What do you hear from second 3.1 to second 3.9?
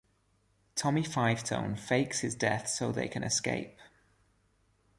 escape.